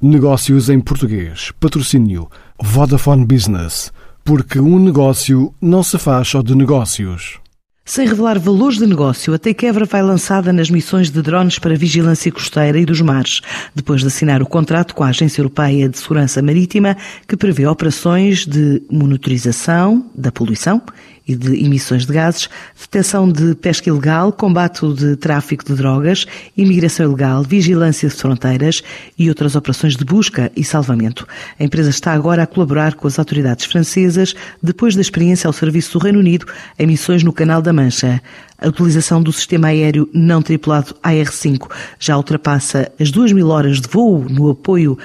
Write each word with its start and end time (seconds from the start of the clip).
Negócios 0.00 0.70
em 0.70 0.78
português. 0.78 1.50
Patrocínio 1.58 2.30
Vodafone 2.62 3.26
Business. 3.26 3.92
Porque 4.24 4.60
um 4.60 4.78
negócio 4.78 5.52
não 5.60 5.82
se 5.82 5.98
faz 5.98 6.28
só 6.28 6.40
de 6.40 6.54
negócios. 6.54 7.40
Sem 7.84 8.06
revelar 8.06 8.38
valores 8.38 8.78
de 8.78 8.86
negócio, 8.86 9.34
a 9.34 9.38
Takeever 9.38 9.84
vai 9.86 10.00
lançada 10.00 10.52
nas 10.52 10.70
missões 10.70 11.10
de 11.10 11.20
drones 11.20 11.58
para 11.58 11.74
vigilância 11.74 12.30
costeira 12.30 12.78
e 12.78 12.84
dos 12.84 13.00
mares, 13.00 13.40
depois 13.74 14.02
de 14.02 14.06
assinar 14.06 14.40
o 14.40 14.46
contrato 14.46 14.94
com 14.94 15.02
a 15.02 15.08
Agência 15.08 15.40
Europeia 15.40 15.88
de 15.88 15.98
Segurança 15.98 16.40
Marítima, 16.42 16.96
que 17.26 17.36
prevê 17.36 17.66
operações 17.66 18.46
de 18.46 18.82
monitorização 18.88 20.08
da 20.14 20.30
poluição 20.30 20.80
e 21.28 21.36
de 21.36 21.62
emissões 21.62 22.06
de 22.06 22.12
gases, 22.12 22.48
detecção 22.80 23.30
de 23.30 23.54
pesca 23.54 23.90
ilegal, 23.90 24.32
combate 24.32 24.90
de 24.94 25.14
tráfico 25.14 25.64
de 25.64 25.74
drogas, 25.74 26.26
imigração 26.56 27.06
ilegal, 27.06 27.42
vigilância 27.42 28.08
de 28.08 28.14
fronteiras 28.14 28.82
e 29.18 29.28
outras 29.28 29.54
operações 29.54 29.94
de 29.94 30.04
busca 30.04 30.50
e 30.56 30.64
salvamento. 30.64 31.28
A 31.60 31.62
empresa 31.62 31.90
está 31.90 32.12
agora 32.12 32.42
a 32.42 32.46
colaborar 32.46 32.94
com 32.94 33.06
as 33.06 33.18
autoridades 33.18 33.66
francesas 33.66 34.34
depois 34.62 34.94
da 34.94 35.02
experiência 35.02 35.46
ao 35.46 35.52
serviço 35.52 35.98
do 35.98 36.02
Reino 36.02 36.18
Unido 36.18 36.46
em 36.78 36.86
missões 36.86 37.22
no 37.22 37.32
Canal 37.32 37.60
da 37.60 37.72
Mancha. 37.72 38.22
A 38.60 38.66
utilização 38.66 39.22
do 39.22 39.32
sistema 39.32 39.68
aéreo 39.68 40.08
não 40.12 40.42
tripulado 40.42 40.96
AR-5 41.00 41.70
já 41.98 42.16
ultrapassa 42.16 42.90
as 42.98 43.10
2 43.12 43.32
mil 43.32 43.48
horas 43.50 43.80
de 43.80 43.88
voo 43.88 44.26
no 44.28 44.50
apoio 44.50 44.98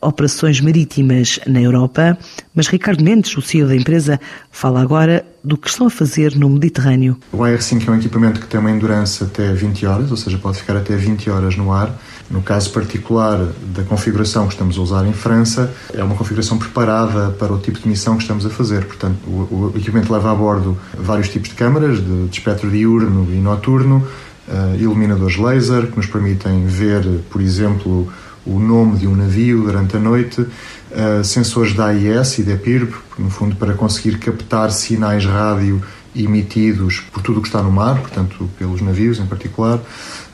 operações 0.00 0.60
marítimas 0.60 1.40
na 1.46 1.60
Europa. 1.60 2.16
Mas 2.54 2.68
Ricardo 2.68 3.02
Mendes, 3.02 3.36
o 3.36 3.42
CEO 3.42 3.68
da 3.68 3.76
empresa, 3.76 4.20
fala 4.50 4.80
agora 4.80 5.24
do 5.42 5.56
que 5.56 5.68
estão 5.68 5.86
a 5.86 5.90
fazer 5.90 6.34
no 6.34 6.48
Mediterrâneo. 6.48 7.16
O 7.32 7.42
AR-5 7.42 7.86
é 7.86 7.90
um 7.90 7.96
equipamento 7.96 8.40
que 8.40 8.46
tem 8.46 8.58
uma 8.58 8.70
endurance 8.70 9.22
até 9.22 9.52
20 9.52 9.86
horas, 9.86 10.10
ou 10.10 10.16
seja, 10.16 10.38
pode 10.38 10.58
ficar 10.58 10.76
até 10.76 10.96
20 10.96 11.30
horas 11.30 11.56
no 11.56 11.72
ar. 11.72 11.96
No 12.28 12.42
caso 12.42 12.70
particular 12.70 13.38
da 13.74 13.84
configuração 13.84 14.46
que 14.46 14.54
estamos 14.54 14.76
a 14.76 14.80
usar 14.80 15.06
em 15.06 15.12
França, 15.12 15.72
é 15.94 16.02
uma 16.02 16.16
configuração 16.16 16.58
preparada 16.58 17.30
para 17.30 17.52
o 17.52 17.58
tipo 17.58 17.78
de 17.78 17.88
missão 17.88 18.16
que 18.16 18.22
estamos 18.22 18.44
a 18.44 18.50
fazer. 18.50 18.84
Portanto, 18.84 19.18
o, 19.26 19.72
o 19.72 19.72
equipamento 19.76 20.12
leva 20.12 20.32
a 20.32 20.34
bordo 20.34 20.76
vários 20.98 21.28
tipos 21.28 21.50
de 21.50 21.54
câmaras, 21.54 21.98
de, 21.98 22.26
de 22.26 22.36
espectro 22.36 22.68
diurno 22.68 23.28
e 23.32 23.36
noturno, 23.36 24.04
uh, 24.48 24.74
iluminadores 24.76 25.36
laser 25.36 25.86
que 25.86 25.96
nos 25.96 26.06
permitem 26.06 26.66
ver, 26.66 27.04
por 27.30 27.40
exemplo, 27.40 28.12
o 28.46 28.58
nome 28.58 28.98
de 28.98 29.06
um 29.06 29.16
navio 29.16 29.62
durante 29.62 29.96
a 29.96 30.00
noite, 30.00 30.40
uh, 30.40 31.24
sensores 31.24 31.74
da 31.74 31.86
AIS 31.86 32.38
e 32.38 32.42
da 32.42 32.56
PIRB, 32.56 32.92
no 33.18 33.30
fundo 33.30 33.56
para 33.56 33.74
conseguir 33.74 34.18
captar 34.18 34.70
sinais 34.70 35.24
rádio 35.24 35.82
emitidos 36.14 37.00
por 37.12 37.22
tudo 37.22 37.40
o 37.40 37.42
que 37.42 37.48
está 37.48 37.62
no 37.62 37.70
mar, 37.70 38.00
portanto 38.00 38.48
pelos 38.58 38.80
navios 38.80 39.18
em 39.18 39.26
particular. 39.26 39.78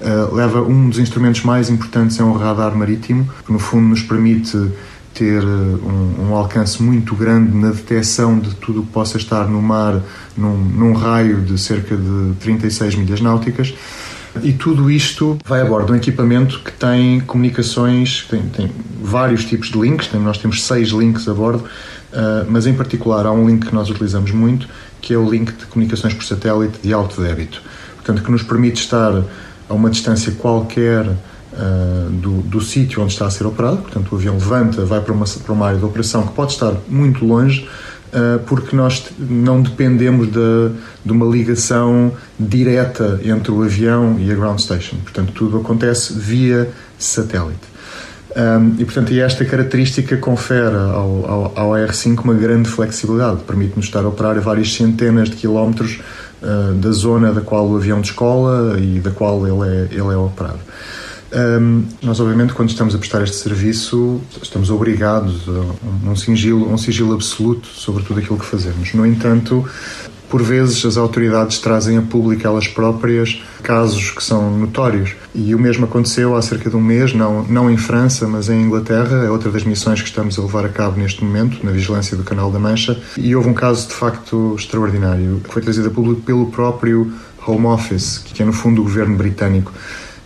Uh, 0.00 0.34
leva 0.34 0.62
um 0.62 0.88
dos 0.88 0.98
instrumentos 0.98 1.42
mais 1.42 1.70
importantes 1.70 2.18
é 2.20 2.24
um 2.24 2.32
radar 2.32 2.76
marítimo, 2.76 3.28
que 3.44 3.52
no 3.52 3.58
fundo 3.58 3.88
nos 3.88 4.02
permite 4.02 4.56
ter 5.14 5.44
um, 5.44 6.30
um, 6.30 6.34
alcance 6.34 6.82
muito 6.82 7.14
grande 7.14 7.54
na 7.54 7.70
detecção 7.70 8.38
de 8.38 8.54
tudo 8.54 8.80
o 8.80 8.86
que 8.86 8.92
possa 8.92 9.18
estar 9.18 9.46
no 9.46 9.60
mar 9.60 10.00
num, 10.36 10.56
num 10.56 10.92
raio 10.94 11.42
de 11.42 11.58
cerca 11.58 11.96
de 11.96 12.34
36 12.40 12.94
milhas 12.94 13.20
náuticas. 13.20 13.74
E 14.40 14.52
tudo 14.52 14.90
isto 14.90 15.36
vai 15.44 15.60
a 15.60 15.64
bordo 15.64 15.86
de 15.86 15.92
um 15.92 15.96
equipamento 15.96 16.60
que 16.60 16.72
tem 16.72 17.20
comunicações, 17.20 18.26
tem, 18.30 18.40
tem 18.42 18.70
vários 19.00 19.44
tipos 19.44 19.70
de 19.70 19.78
links, 19.78 20.08
tem, 20.08 20.20
nós 20.20 20.38
temos 20.38 20.64
seis 20.64 20.88
links 20.88 21.28
a 21.28 21.34
bordo, 21.34 21.64
uh, 21.64 22.46
mas 22.48 22.66
em 22.66 22.72
particular 22.72 23.26
há 23.26 23.32
um 23.32 23.46
link 23.46 23.66
que 23.66 23.74
nós 23.74 23.90
utilizamos 23.90 24.30
muito, 24.30 24.66
que 25.02 25.12
é 25.12 25.18
o 25.18 25.28
link 25.28 25.52
de 25.52 25.66
comunicações 25.66 26.14
por 26.14 26.24
satélite 26.24 26.78
de 26.82 26.92
alto 26.94 27.20
débito. 27.20 27.60
Portanto, 27.96 28.22
que 28.22 28.30
nos 28.30 28.42
permite 28.42 28.80
estar 28.80 29.22
a 29.68 29.74
uma 29.74 29.90
distância 29.90 30.32
qualquer 30.32 31.04
uh, 31.06 32.10
do, 32.10 32.40
do 32.42 32.60
sítio 32.62 33.02
onde 33.02 33.12
está 33.12 33.26
a 33.26 33.30
ser 33.30 33.46
operado, 33.46 33.78
portanto 33.78 34.12
o 34.12 34.16
avião 34.16 34.34
levanta, 34.34 34.84
vai 34.86 35.00
para 35.00 35.12
uma, 35.12 35.26
para 35.26 35.52
uma 35.52 35.66
área 35.66 35.78
de 35.78 35.84
operação 35.84 36.26
que 36.26 36.32
pode 36.32 36.52
estar 36.52 36.74
muito 36.88 37.24
longe, 37.24 37.68
porque 38.46 38.76
nós 38.76 39.06
não 39.18 39.62
dependemos 39.62 40.26
de, 40.26 40.70
de 41.04 41.12
uma 41.12 41.24
ligação 41.24 42.12
direta 42.38 43.18
entre 43.24 43.50
o 43.50 43.62
avião 43.62 44.18
e 44.18 44.30
a 44.30 44.34
ground 44.34 44.58
station. 44.58 44.96
Portanto, 45.02 45.32
tudo 45.32 45.58
acontece 45.58 46.12
via 46.12 46.70
satélite. 46.98 47.72
Um, 48.34 48.76
e, 48.78 48.84
portanto, 48.84 49.12
esta 49.12 49.44
característica 49.44 50.16
confere 50.16 50.74
ao, 50.74 51.30
ao, 51.30 51.52
ao 51.54 51.70
AR5 51.72 52.20
uma 52.24 52.34
grande 52.34 52.68
flexibilidade, 52.68 53.42
permite-nos 53.46 53.86
estar 53.86 54.00
a 54.00 54.08
operar 54.08 54.38
a 54.38 54.40
várias 54.40 54.72
centenas 54.72 55.28
de 55.28 55.36
quilómetros 55.36 56.00
uh, 56.42 56.72
da 56.74 56.90
zona 56.92 57.32
da 57.32 57.42
qual 57.42 57.68
o 57.68 57.76
avião 57.76 58.00
descola 58.00 58.78
e 58.80 59.00
da 59.00 59.10
qual 59.10 59.46
ele 59.46 59.68
é, 59.68 59.88
ele 59.90 60.14
é 60.14 60.16
operado. 60.16 60.60
Um, 61.34 61.84
nós, 62.02 62.20
obviamente, 62.20 62.52
quando 62.52 62.68
estamos 62.68 62.94
a 62.94 62.98
prestar 62.98 63.22
este 63.22 63.36
serviço, 63.36 64.20
estamos 64.42 64.70
obrigados 64.70 65.48
a 65.48 66.10
um 66.10 66.14
sigilo, 66.16 66.70
um 66.70 66.76
sigilo 66.76 67.14
absoluto 67.14 67.66
sobre 67.68 68.02
tudo 68.02 68.20
aquilo 68.20 68.38
que 68.38 68.44
fazemos. 68.44 68.92
No 68.92 69.06
entanto, 69.06 69.64
por 70.28 70.42
vezes 70.42 70.84
as 70.84 70.96
autoridades 70.96 71.58
trazem 71.58 71.96
a 71.96 72.02
público 72.02 72.46
elas 72.46 72.68
próprias 72.68 73.42
casos 73.62 74.10
que 74.10 74.22
são 74.22 74.58
notórios. 74.58 75.14
E 75.34 75.54
o 75.54 75.58
mesmo 75.58 75.86
aconteceu 75.86 76.36
há 76.36 76.42
cerca 76.42 76.68
de 76.68 76.76
um 76.76 76.80
mês, 76.80 77.14
não, 77.14 77.42
não 77.44 77.70
em 77.70 77.78
França, 77.78 78.26
mas 78.26 78.50
em 78.50 78.62
Inglaterra, 78.62 79.24
é 79.24 79.30
outra 79.30 79.50
das 79.50 79.64
missões 79.64 80.02
que 80.02 80.08
estamos 80.08 80.38
a 80.38 80.42
levar 80.42 80.66
a 80.66 80.68
cabo 80.68 80.98
neste 80.98 81.24
momento, 81.24 81.64
na 81.64 81.70
vigilância 81.70 82.14
do 82.16 82.24
Canal 82.24 82.50
da 82.50 82.58
Mancha. 82.58 82.98
E 83.16 83.34
houve 83.34 83.48
um 83.48 83.54
caso 83.54 83.88
de 83.88 83.94
facto 83.94 84.54
extraordinário, 84.58 85.40
que 85.44 85.52
foi 85.52 85.62
trazido 85.62 85.88
a 85.88 85.90
público 85.90 86.20
pelo 86.20 86.46
próprio 86.46 87.12
Home 87.46 87.66
Office, 87.66 88.18
que 88.18 88.42
é 88.42 88.46
no 88.46 88.52
fundo 88.52 88.82
o 88.82 88.84
governo 88.84 89.16
britânico 89.16 89.72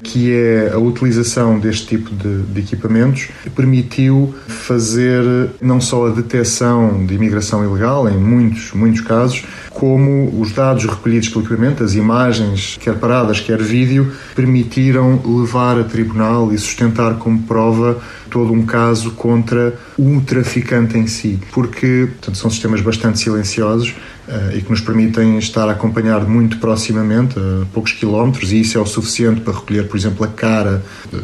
que 0.03 0.33
é 0.33 0.71
a 0.73 0.79
utilização 0.79 1.59
deste 1.59 1.87
tipo 1.87 2.11
de, 2.15 2.43
de 2.43 2.61
equipamentos, 2.61 3.29
permitiu 3.55 4.35
fazer 4.47 5.25
não 5.61 5.81
só 5.81 6.07
a 6.07 6.11
detecção 6.11 7.05
de 7.05 7.15
imigração 7.15 7.65
ilegal, 7.65 8.09
em 8.09 8.17
muitos, 8.17 8.73
muitos 8.73 9.01
casos, 9.01 9.45
como 9.71 10.41
os 10.41 10.53
dados 10.53 10.85
recolhidos 10.85 11.29
pelo 11.29 11.45
equipamento, 11.45 11.85
as 11.85 11.95
imagens, 11.95 12.79
quer 12.81 12.95
paradas, 12.95 13.41
quer 13.41 13.61
vídeo, 13.63 14.13
permitiram 14.35 15.21
levar 15.25 15.79
a 15.79 15.85
tribunal 15.85 16.53
e 16.53 16.59
sustentar 16.59 17.17
como 17.19 17.43
prova 17.43 17.99
todo 18.31 18.53
um 18.53 18.65
caso 18.65 19.13
contra 19.13 19.75
o 19.99 20.21
traficante 20.21 20.99
em 20.99 21.07
si, 21.07 21.39
porque 21.53 22.09
portanto, 22.13 22.37
são 22.37 22.51
sistemas 22.51 22.81
bastante 22.81 23.19
silenciosos 23.19 23.95
e 24.55 24.61
que 24.61 24.71
nos 24.71 24.81
permitem 24.81 25.39
estar 25.39 25.69
a 25.69 25.73
acompanhar 25.73 26.27
muito 26.27 26.59
proximamente, 26.59 27.39
a 27.39 27.65
poucos 27.73 27.93
quilómetros, 27.93 28.53
e 28.53 28.61
isso 28.61 28.77
é 28.77 28.81
o 28.81 28.87
suficiente 28.87 29.41
para 29.41 29.55
recolher, 29.55 29.87
por 29.89 29.97
exemplo, 29.97 30.25
a 30.25 30.29
cara 30.29 30.83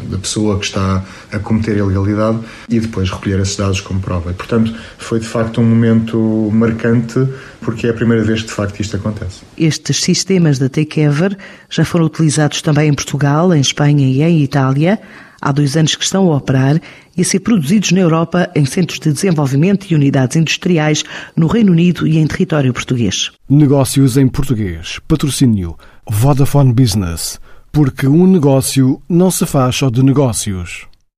da 0.09 0.17
pessoa 0.17 0.57
que 0.57 0.65
está 0.65 1.03
a 1.31 1.39
cometer 1.39 1.73
a 1.73 1.77
ilegalidade 1.79 2.39
e 2.69 2.79
depois 2.79 3.09
recolher 3.09 3.39
esses 3.39 3.55
dados 3.55 3.81
como 3.81 3.99
prova. 3.99 4.31
E, 4.31 4.33
portanto, 4.33 4.73
foi 4.97 5.19
de 5.19 5.27
facto 5.27 5.59
um 5.59 5.65
momento 5.65 6.49
marcante 6.53 7.27
porque 7.61 7.87
é 7.87 7.89
a 7.89 7.93
primeira 7.93 8.23
vez 8.23 8.41
que 8.41 8.47
de 8.47 8.53
facto 8.53 8.79
isto 8.79 8.95
acontece. 8.95 9.41
Estes 9.57 10.01
sistemas 10.01 10.59
da 10.59 10.69
Takeover 10.69 11.37
já 11.69 11.85
foram 11.85 12.05
utilizados 12.05 12.61
também 12.61 12.89
em 12.89 12.93
Portugal, 12.93 13.53
em 13.53 13.61
Espanha 13.61 14.07
e 14.07 14.21
em 14.21 14.43
Itália. 14.43 14.99
Há 15.45 15.51
dois 15.51 15.75
anos 15.75 15.93
que 15.93 16.05
estão 16.05 16.31
a 16.31 16.37
operar 16.37 16.79
e 17.17 17.21
a 17.21 17.25
ser 17.25 17.41
produzidos 17.41 17.91
na 17.91 17.99
Europa 17.99 18.49
em 18.55 18.65
centros 18.65 18.97
de 18.97 19.11
desenvolvimento 19.11 19.85
e 19.91 19.93
unidades 19.93 20.37
industriais 20.37 21.03
no 21.35 21.47
Reino 21.47 21.73
Unido 21.73 22.07
e 22.07 22.17
em 22.17 22.25
território 22.25 22.71
português. 22.71 23.29
Negócios 23.49 24.15
em 24.15 24.25
português. 24.29 24.99
Patrocínio 25.05 25.75
Vodafone 26.09 26.71
Business. 26.71 27.41
Porque 27.73 28.07
um 28.07 28.25
negócio 28.25 29.01
não 29.09 29.29
se 29.29 29.45
faz 29.45 29.75
só 29.75 29.89
de 29.89 30.01
negócios. 30.01 30.87